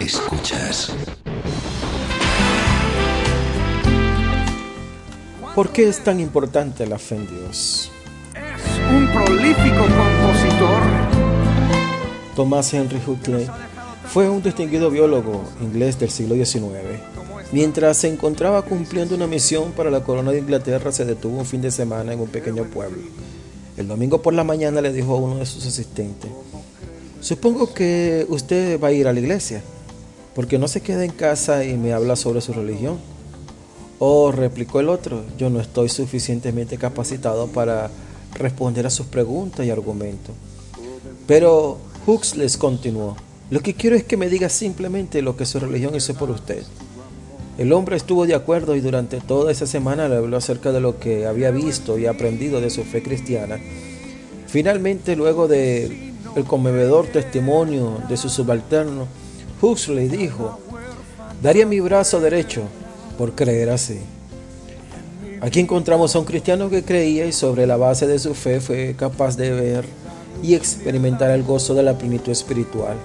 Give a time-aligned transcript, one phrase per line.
[0.00, 0.92] Escuchas.
[5.54, 7.90] ¿Por qué es tan importante la fe en Dios?
[8.34, 10.82] Es un prolífico compositor.
[12.34, 13.48] Thomas Henry Huxley
[14.06, 17.00] fue un distinguido biólogo inglés del siglo XIX.
[17.52, 21.62] Mientras se encontraba cumpliendo una misión para la corona de Inglaterra, se detuvo un fin
[21.62, 23.02] de semana en un pequeño pueblo.
[23.76, 26.30] El domingo por la mañana le dijo a uno de sus asistentes,
[27.20, 29.62] supongo que usted va a ir a la iglesia,
[30.36, 32.98] porque no se queda en casa y me habla sobre su religión.
[33.98, 37.90] Oh, replicó el otro, yo no estoy suficientemente capacitado para
[38.34, 40.34] responder a sus preguntas y argumentos.
[41.26, 43.16] Pero Huxley continuó,
[43.48, 46.62] lo que quiero es que me diga simplemente lo que su religión hizo por usted.
[47.56, 50.98] El hombre estuvo de acuerdo y durante toda esa semana le habló acerca de lo
[50.98, 53.58] que había visto y aprendido de su fe cristiana.
[54.48, 59.06] Finalmente, luego de el conmovedor testimonio de su subalterno,
[59.60, 60.58] Huxley dijo,
[61.42, 62.62] daría mi brazo derecho
[63.18, 64.00] por creer así.
[65.40, 68.94] Aquí encontramos a un cristiano que creía y sobre la base de su fe fue
[68.98, 69.84] capaz de ver
[70.42, 72.96] y experimentar el gozo de la plenitud espiritual.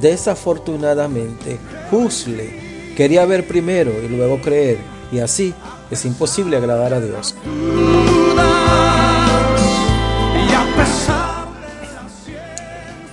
[0.00, 1.58] Desafortunadamente,
[1.90, 4.78] Huxley Quería ver primero y luego creer,
[5.12, 5.52] y así
[5.90, 7.34] es imposible agradar a Dios.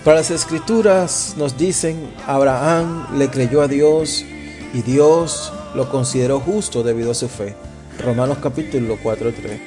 [0.03, 4.25] Para las escrituras nos dicen, Abraham le creyó a Dios
[4.73, 7.55] y Dios lo consideró justo debido a su fe.
[8.03, 9.61] Romanos capítulo 4.3.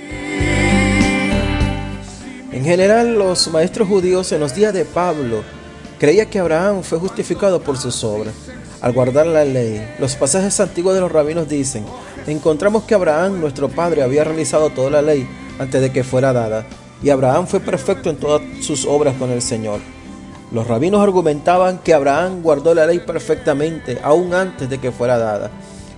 [2.52, 5.42] En general, los maestros judíos en los días de Pablo
[5.98, 8.34] creían que Abraham fue justificado por sus obras
[8.82, 9.88] al guardar la ley.
[9.98, 11.86] Los pasajes antiguos de los rabinos dicen,
[12.26, 15.26] encontramos que Abraham, nuestro padre, había realizado toda la ley
[15.58, 16.66] antes de que fuera dada,
[17.02, 19.95] y Abraham fue perfecto en todas sus obras con el Señor.
[20.56, 25.50] Los rabinos argumentaban que Abraham guardó la ley perfectamente aún antes de que fuera dada,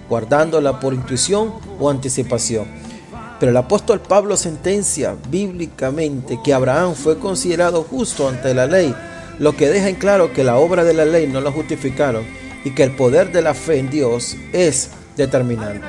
[0.08, 2.66] guardándola por intuición o anticipación.
[3.38, 8.92] Pero el apóstol Pablo sentencia bíblicamente que Abraham fue considerado justo ante la ley,
[9.38, 12.24] lo que deja en claro que la obra de la ley no lo justificaron
[12.64, 15.86] y que el poder de la fe en Dios es determinante.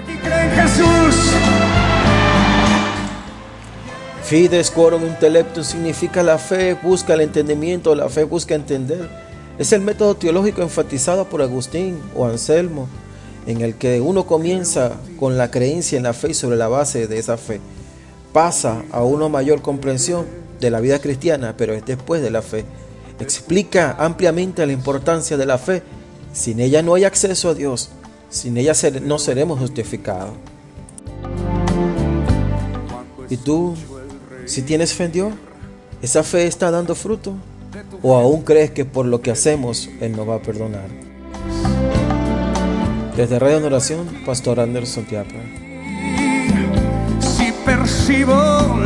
[4.30, 9.10] Fides quorum intellectus significa la fe busca el entendimiento, la fe busca entender.
[9.58, 12.88] Es el método teológico enfatizado por Agustín o Anselmo,
[13.48, 17.08] en el que uno comienza con la creencia en la fe y sobre la base
[17.08, 17.60] de esa fe
[18.32, 20.28] pasa a una mayor comprensión
[20.60, 22.66] de la vida cristiana, pero es después de la fe.
[23.20, 25.82] Explica ampliamente la importancia de la fe
[26.34, 27.90] sin ella no hay acceso a Dios.
[28.30, 30.34] Sin ella no seremos justificados.
[33.28, 33.76] ¿Y tú,
[34.50, 35.34] si tienes fe en Dios,
[36.02, 37.36] esa fe está dando fruto?
[38.02, 40.88] ¿O aún crees que por lo que hacemos Él nos va a perdonar?
[43.16, 45.36] Desde Radio Oración, Pastor Anderson Tiapa.
[47.20, 48.36] Si percibo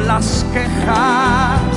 [0.06, 1.74] las quejas